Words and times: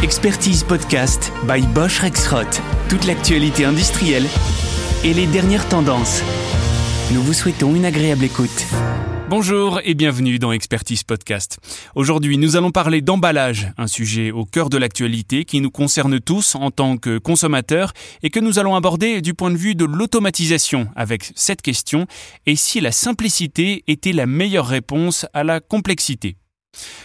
Expertise 0.00 0.62
Podcast 0.62 1.32
by 1.48 1.60
Bosch 1.74 1.98
Rexroth. 1.98 2.62
Toute 2.88 3.04
l'actualité 3.04 3.64
industrielle 3.64 4.26
et 5.02 5.12
les 5.12 5.26
dernières 5.26 5.68
tendances. 5.68 6.22
Nous 7.12 7.20
vous 7.20 7.32
souhaitons 7.32 7.74
une 7.74 7.84
agréable 7.84 8.22
écoute. 8.22 8.64
Bonjour 9.28 9.80
et 9.82 9.94
bienvenue 9.94 10.38
dans 10.38 10.52
Expertise 10.52 11.02
Podcast. 11.02 11.58
Aujourd'hui, 11.96 12.38
nous 12.38 12.54
allons 12.54 12.70
parler 12.70 13.00
d'emballage, 13.00 13.72
un 13.76 13.88
sujet 13.88 14.30
au 14.30 14.44
cœur 14.44 14.70
de 14.70 14.78
l'actualité 14.78 15.44
qui 15.44 15.60
nous 15.60 15.72
concerne 15.72 16.20
tous 16.20 16.54
en 16.54 16.70
tant 16.70 16.96
que 16.96 17.18
consommateurs 17.18 17.92
et 18.22 18.30
que 18.30 18.38
nous 18.38 18.60
allons 18.60 18.76
aborder 18.76 19.20
du 19.20 19.34
point 19.34 19.50
de 19.50 19.56
vue 19.56 19.74
de 19.74 19.84
l'automatisation 19.84 20.86
avec 20.94 21.32
cette 21.34 21.60
question 21.60 22.06
et 22.46 22.54
si 22.54 22.80
la 22.80 22.92
simplicité 22.92 23.82
était 23.88 24.12
la 24.12 24.26
meilleure 24.26 24.68
réponse 24.68 25.26
à 25.34 25.42
la 25.42 25.58
complexité 25.58 26.36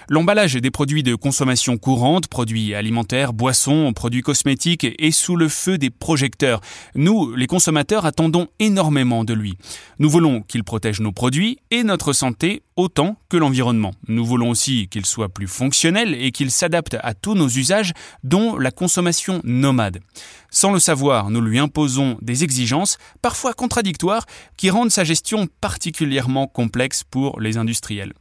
L'emballage 0.10 0.56
des 0.56 0.72
produits 0.72 1.04
de 1.04 1.16
consommation 1.16 1.78
courante, 1.78 2.28
produits 2.28 2.74
alimentaires, 2.74 3.34
boissons, 3.34 3.94
produits 3.94 4.22
cosmétiques, 4.22 4.88
est 4.98 5.12
sous 5.12 5.36
le 5.36 5.48
feu 5.48 5.78
des 5.78 5.90
projecteurs. 5.90 6.62
Nous, 6.96 7.36
les 7.36 7.48
consommateurs, 7.48 8.06
attendons 8.06 8.48
énormément 8.60 9.24
de 9.24 9.34
lui. 9.34 9.58
Nous 10.00 10.10
voulons 10.10 10.42
qu'il 10.42 10.64
protège 10.64 11.00
nos 11.00 11.12
produits 11.12 11.60
et 11.72 11.84
notre 11.84 12.14
santé 12.14 12.62
autant 12.76 13.18
que 13.30 13.38
l'environnement. 13.38 13.94
Nous 14.08 14.26
voulons 14.26 14.50
aussi 14.50 14.88
qu'il 14.88 15.06
soit 15.06 15.30
plus 15.30 15.48
fonctionnel 15.48 16.16
et 16.16 16.32
qu'il 16.32 16.52
s'adapte 16.52 16.98
à 17.02 17.14
tous 17.14 17.36
nos 17.36 17.48
usages, 17.48 17.94
dont 18.24 18.58
la 18.58 18.72
consommation 18.72 19.42
nomade. 19.44 20.00
Sans 20.50 20.72
le 20.72 20.80
savoir, 20.80 21.32
nous 21.32 21.42
lui 21.42 21.58
imposons 21.58 22.18
des 22.22 22.44
exigences, 22.44 22.98
parfois 23.22 23.54
contradictoires, 23.54 24.26
qui 24.56 24.70
rendent 24.70 24.92
sa 24.92 25.04
gestion 25.04 25.48
particulièrement 25.62 26.48
complexe 26.48 27.04
pour 27.04 27.40
les 27.40 27.58
industriels. 27.58 28.14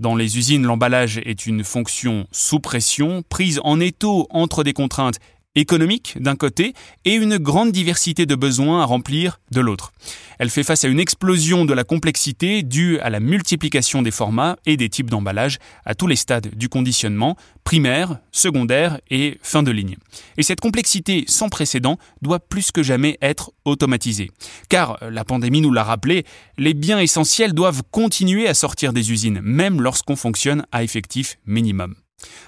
Dans 0.00 0.16
les 0.16 0.36
usines, 0.36 0.64
l'emballage 0.64 0.95
est 1.04 1.46
une 1.46 1.62
fonction 1.64 2.26
sous 2.32 2.60
pression, 2.60 3.22
prise 3.28 3.60
en 3.64 3.80
étau 3.80 4.26
entre 4.30 4.64
des 4.64 4.72
contraintes 4.72 5.18
économique 5.56 6.14
d'un 6.20 6.36
côté 6.36 6.74
et 7.04 7.14
une 7.14 7.38
grande 7.38 7.72
diversité 7.72 8.26
de 8.26 8.34
besoins 8.36 8.82
à 8.82 8.84
remplir 8.84 9.40
de 9.50 9.60
l'autre. 9.60 9.92
Elle 10.38 10.50
fait 10.50 10.62
face 10.62 10.84
à 10.84 10.88
une 10.88 11.00
explosion 11.00 11.64
de 11.64 11.72
la 11.72 11.82
complexité 11.82 12.62
due 12.62 12.98
à 13.00 13.10
la 13.10 13.20
multiplication 13.20 14.02
des 14.02 14.10
formats 14.10 14.56
et 14.66 14.76
des 14.76 14.88
types 14.88 15.10
d'emballage 15.10 15.58
à 15.84 15.94
tous 15.94 16.06
les 16.06 16.16
stades 16.16 16.54
du 16.54 16.68
conditionnement, 16.68 17.36
primaire, 17.64 18.18
secondaire 18.32 19.00
et 19.10 19.38
fin 19.42 19.62
de 19.62 19.70
ligne. 19.70 19.96
Et 20.36 20.42
cette 20.42 20.60
complexité 20.60 21.24
sans 21.26 21.48
précédent 21.48 21.98
doit 22.22 22.38
plus 22.38 22.70
que 22.70 22.82
jamais 22.82 23.18
être 23.22 23.52
automatisée. 23.64 24.30
Car, 24.68 24.98
la 25.02 25.24
pandémie 25.24 25.62
nous 25.62 25.72
l'a 25.72 25.84
rappelé, 25.84 26.24
les 26.58 26.74
biens 26.74 27.00
essentiels 27.00 27.54
doivent 27.54 27.82
continuer 27.90 28.46
à 28.46 28.54
sortir 28.54 28.92
des 28.92 29.10
usines, 29.10 29.40
même 29.42 29.80
lorsqu'on 29.80 30.16
fonctionne 30.16 30.66
à 30.70 30.84
effectif 30.84 31.38
minimum. 31.46 31.94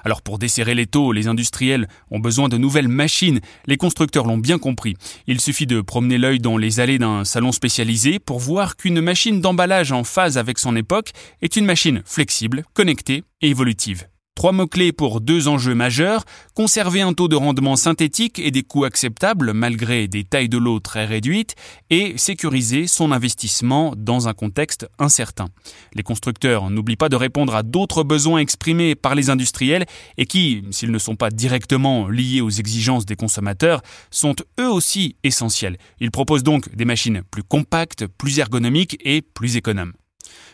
Alors 0.04 0.22
pour 0.22 0.38
desserrer 0.38 0.74
les 0.74 0.86
taux, 0.86 1.12
les 1.12 1.26
industriels 1.26 1.88
ont 2.10 2.18
besoin 2.18 2.48
de 2.48 2.56
nouvelles 2.56 2.88
machines. 2.88 3.40
Les 3.66 3.76
constructeurs 3.76 4.26
l'ont 4.26 4.38
bien 4.38 4.58
compris. 4.58 4.96
Il 5.26 5.40
suffit 5.40 5.66
de 5.66 5.80
promener 5.80 6.18
l'œil 6.18 6.40
dans 6.40 6.56
les 6.56 6.80
allées 6.80 6.98
d'un 6.98 7.24
salon 7.24 7.52
spécialisé 7.52 8.18
pour 8.18 8.38
voir 8.38 8.76
qu'une 8.76 9.00
machine 9.00 9.40
d'emballage 9.40 9.92
en 9.92 10.04
phase 10.04 10.38
avec 10.38 10.58
son 10.58 10.76
époque 10.76 11.12
est 11.42 11.56
une 11.56 11.66
machine 11.66 12.02
flexible, 12.04 12.64
connectée 12.74 13.24
et 13.40 13.50
évolutive. 13.50 14.06
Trois 14.38 14.52
mots-clés 14.52 14.92
pour 14.92 15.20
deux 15.20 15.48
enjeux 15.48 15.74
majeurs, 15.74 16.22
conserver 16.54 17.00
un 17.00 17.12
taux 17.12 17.26
de 17.26 17.34
rendement 17.34 17.74
synthétique 17.74 18.38
et 18.38 18.52
des 18.52 18.62
coûts 18.62 18.84
acceptables 18.84 19.52
malgré 19.52 20.06
des 20.06 20.22
tailles 20.22 20.48
de 20.48 20.58
l'eau 20.58 20.78
très 20.78 21.06
réduites, 21.06 21.56
et 21.90 22.16
sécuriser 22.16 22.86
son 22.86 23.10
investissement 23.10 23.94
dans 23.96 24.28
un 24.28 24.34
contexte 24.34 24.88
incertain. 25.00 25.48
Les 25.92 26.04
constructeurs 26.04 26.70
n'oublient 26.70 26.94
pas 26.94 27.08
de 27.08 27.16
répondre 27.16 27.56
à 27.56 27.64
d'autres 27.64 28.04
besoins 28.04 28.38
exprimés 28.38 28.94
par 28.94 29.16
les 29.16 29.28
industriels 29.28 29.86
et 30.18 30.26
qui, 30.26 30.62
s'ils 30.70 30.92
ne 30.92 31.00
sont 31.00 31.16
pas 31.16 31.30
directement 31.30 32.08
liés 32.08 32.40
aux 32.40 32.48
exigences 32.48 33.06
des 33.06 33.16
consommateurs, 33.16 33.82
sont 34.12 34.36
eux 34.60 34.70
aussi 34.70 35.16
essentiels. 35.24 35.78
Ils 35.98 36.12
proposent 36.12 36.44
donc 36.44 36.72
des 36.76 36.84
machines 36.84 37.22
plus 37.28 37.42
compactes, 37.42 38.06
plus 38.06 38.38
ergonomiques 38.38 38.98
et 39.04 39.20
plus 39.20 39.56
économes. 39.56 39.94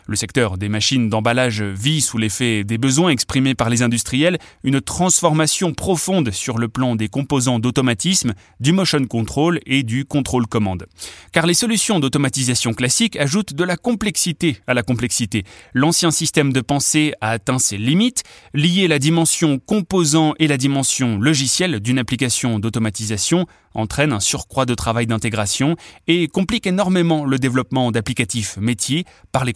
Le 0.07 0.15
secteur 0.15 0.57
des 0.57 0.69
machines 0.69 1.09
d'emballage 1.09 1.63
vit 1.63 2.01
sous 2.01 2.17
l'effet 2.17 2.63
des 2.63 2.77
besoins 2.77 3.09
exprimés 3.09 3.55
par 3.55 3.69
les 3.69 3.81
industriels 3.81 4.37
une 4.63 4.79
transformation 4.79 5.73
profonde 5.73 6.31
sur 6.31 6.57
le 6.57 6.67
plan 6.67 6.95
des 6.95 7.07
composants 7.07 7.59
d'automatisme, 7.59 8.33
du 8.59 8.71
motion 8.71 9.05
control 9.05 9.59
et 9.65 9.83
du 9.83 10.05
contrôle 10.05 10.45
commande. 10.45 10.85
Car 11.31 11.47
les 11.47 11.53
solutions 11.53 11.99
d'automatisation 11.99 12.73
classiques 12.73 13.15
ajoutent 13.15 13.53
de 13.53 13.63
la 13.63 13.77
complexité 13.77 14.59
à 14.67 14.73
la 14.73 14.83
complexité. 14.83 15.43
L'ancien 15.73 16.11
système 16.11 16.53
de 16.53 16.61
pensée 16.61 17.13
a 17.21 17.31
atteint 17.31 17.59
ses 17.59 17.77
limites, 17.77 18.23
lier 18.53 18.87
la 18.87 18.99
dimension 18.99 19.59
composant 19.59 20.33
et 20.39 20.47
la 20.47 20.57
dimension 20.57 21.17
logicielle 21.17 21.79
d'une 21.79 21.99
application 21.99 22.59
d'automatisation 22.59 23.47
entraîne 23.75 24.13
un 24.13 24.19
surcroît 24.19 24.65
de 24.65 24.73
travail 24.73 25.05
d'intégration 25.05 25.75
et 26.07 26.27
complique 26.27 26.65
énormément 26.65 27.25
le 27.25 27.37
développement 27.37 27.91
d'applicatifs 27.91 28.57
métiers 28.57 29.05
par 29.31 29.45
les 29.45 29.53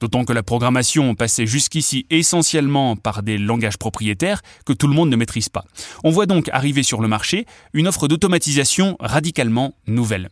D'autant 0.00 0.24
que 0.24 0.32
la 0.32 0.42
programmation 0.42 1.14
passait 1.14 1.46
jusqu'ici 1.46 2.06
essentiellement 2.10 2.96
par 2.96 3.22
des 3.22 3.38
langages 3.38 3.76
propriétaires 3.76 4.42
que 4.64 4.72
tout 4.72 4.86
le 4.86 4.94
monde 4.94 5.10
ne 5.10 5.16
maîtrise 5.16 5.48
pas. 5.48 5.64
On 6.04 6.10
voit 6.10 6.26
donc 6.26 6.48
arriver 6.52 6.82
sur 6.82 7.00
le 7.00 7.08
marché 7.08 7.46
une 7.72 7.88
offre 7.88 8.08
d'automatisation 8.08 8.96
radicalement 9.00 9.74
nouvelle. 9.86 10.28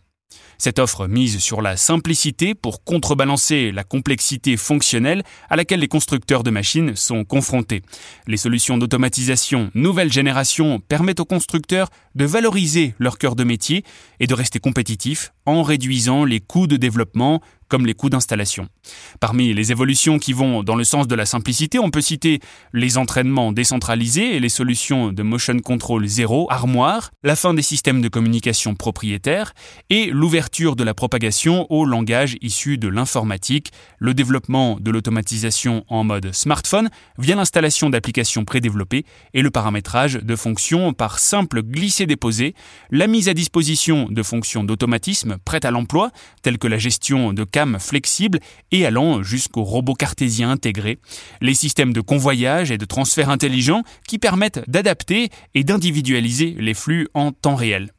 Cette 0.58 0.78
offre 0.78 1.06
mise 1.06 1.38
sur 1.38 1.62
la 1.62 1.76
simplicité 1.76 2.54
pour 2.54 2.82
contrebalancer 2.82 3.72
la 3.72 3.84
complexité 3.84 4.56
fonctionnelle 4.56 5.22
à 5.50 5.56
laquelle 5.56 5.80
les 5.80 5.88
constructeurs 5.88 6.42
de 6.42 6.50
machines 6.50 6.96
sont 6.96 7.24
confrontés. 7.24 7.82
Les 8.26 8.36
solutions 8.36 8.78
d'automatisation 8.78 9.70
nouvelle 9.74 10.12
génération 10.12 10.80
permettent 10.80 11.20
aux 11.20 11.24
constructeurs 11.24 11.88
de 12.14 12.24
valoriser 12.24 12.94
leur 12.98 13.18
cœur 13.18 13.36
de 13.36 13.44
métier 13.44 13.84
et 14.20 14.26
de 14.26 14.34
rester 14.34 14.58
compétitifs 14.58 15.32
en 15.44 15.62
réduisant 15.62 16.24
les 16.24 16.40
coûts 16.40 16.66
de 16.66 16.76
développement 16.76 17.40
comme 17.68 17.84
les 17.84 17.94
coûts 17.94 18.10
d'installation. 18.10 18.68
Parmi 19.18 19.52
les 19.52 19.72
évolutions 19.72 20.18
qui 20.18 20.32
vont 20.32 20.62
dans 20.62 20.76
le 20.76 20.84
sens 20.84 21.08
de 21.08 21.14
la 21.16 21.26
simplicité, 21.26 21.80
on 21.80 21.90
peut 21.90 22.00
citer 22.00 22.40
les 22.72 22.96
entraînements 22.96 23.52
décentralisés 23.52 24.36
et 24.36 24.40
les 24.40 24.48
solutions 24.48 25.12
de 25.12 25.22
motion 25.24 25.58
control 25.58 26.06
zéro, 26.06 26.46
armoire, 26.50 27.10
la 27.24 27.34
fin 27.34 27.54
des 27.54 27.62
systèmes 27.62 28.02
de 28.02 28.08
communication 28.08 28.76
propriétaires 28.76 29.52
et 29.90 30.06
l'ouverture 30.06 30.45
de 30.76 30.84
la 30.84 30.94
propagation 30.94 31.66
au 31.70 31.84
langage 31.84 32.36
issu 32.40 32.78
de 32.78 32.88
l'informatique, 32.88 33.72
le 33.98 34.14
développement 34.14 34.78
de 34.80 34.90
l'automatisation 34.90 35.84
en 35.88 36.04
mode 36.04 36.32
smartphone 36.32 36.88
via 37.18 37.34
l'installation 37.34 37.90
d'applications 37.90 38.44
prédéveloppées 38.44 39.04
et 39.34 39.42
le 39.42 39.50
paramétrage 39.50 40.14
de 40.14 40.36
fonctions 40.36 40.92
par 40.92 41.18
simple 41.18 41.62
glisser-déposer, 41.62 42.54
la 42.90 43.06
mise 43.06 43.28
à 43.28 43.34
disposition 43.34 44.08
de 44.08 44.22
fonctions 44.22 44.62
d'automatisme 44.62 45.36
prêtes 45.44 45.64
à 45.64 45.70
l'emploi, 45.70 46.10
telles 46.42 46.58
que 46.58 46.68
la 46.68 46.78
gestion 46.78 47.32
de 47.32 47.44
flexibles 47.80 48.38
et 48.70 48.86
allant 48.86 49.22
jusqu'aux 49.22 49.64
robots 49.64 49.94
cartésiens 49.94 50.50
intégrés, 50.50 50.98
les 51.40 51.54
systèmes 51.54 51.92
de 51.92 52.00
convoyage 52.00 52.70
et 52.70 52.78
de 52.78 52.84
transfert 52.84 53.30
intelligent 53.30 53.82
qui 54.06 54.18
permettent 54.18 54.62
d'adapter 54.68 55.30
et 55.54 55.64
d'individualiser 55.64 56.54
les 56.58 56.74
flux 56.74 57.08
en 57.14 57.32
temps 57.32 57.56
réel. 57.56 57.95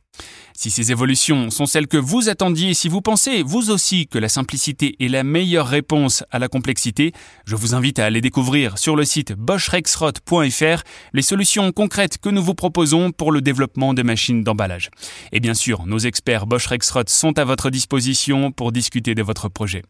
Si 0.57 0.71
ces 0.71 0.91
évolutions 0.91 1.51
sont 1.51 1.67
celles 1.67 1.85
que 1.85 1.97
vous 1.97 2.29
attendiez, 2.29 2.73
si 2.73 2.89
vous 2.89 3.01
pensez 3.01 3.43
vous 3.43 3.69
aussi 3.69 4.07
que 4.07 4.17
la 4.17 4.27
simplicité 4.27 4.95
est 4.99 5.07
la 5.07 5.23
meilleure 5.23 5.67
réponse 5.67 6.23
à 6.31 6.39
la 6.39 6.47
complexité, 6.47 7.13
je 7.45 7.55
vous 7.55 7.75
invite 7.75 7.99
à 7.99 8.05
aller 8.05 8.21
découvrir 8.21 8.79
sur 8.79 8.95
le 8.95 9.05
site 9.05 9.33
boschrexroth.fr 9.33 10.81
les 11.13 11.21
solutions 11.21 11.71
concrètes 11.71 12.17
que 12.17 12.29
nous 12.29 12.41
vous 12.41 12.55
proposons 12.55 13.11
pour 13.11 13.31
le 13.31 13.41
développement 13.41 13.93
de 13.93 14.01
machines 14.01 14.43
d'emballage. 14.43 14.89
Et 15.31 15.39
bien 15.39 15.53
sûr, 15.53 15.85
nos 15.85 15.99
experts 15.99 16.47
Bosch 16.47 16.65
Rexroth 16.65 17.09
sont 17.09 17.37
à 17.37 17.45
votre 17.45 17.69
disposition 17.69 18.51
pour 18.51 18.71
discuter 18.71 19.13
de 19.13 19.21
votre 19.21 19.49
projet. 19.49 19.83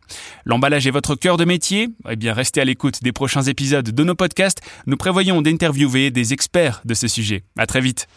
L'emballage 0.44 0.86
est 0.86 0.92
votre 0.92 1.16
cœur 1.16 1.38
de 1.38 1.46
métier 1.46 1.88
Eh 2.10 2.18
bien, 2.18 2.34
restez 2.34 2.60
à 2.60 2.66
l'écoute 2.66 3.02
des 3.04 3.14
prochains 3.14 3.44
épisodes 3.44 3.90
de 3.90 4.04
nos 4.04 4.16
podcasts. 4.16 4.60
Nous 4.86 4.98
prévoyons 4.98 5.42
d'interviewer 5.42 6.12
des 6.12 6.34
experts 6.34 6.82
de 6.84 6.94
ce 6.94 7.08
sujet. 7.08 7.44
À 7.58 7.68
très 7.68 7.80
vite. 7.80 8.08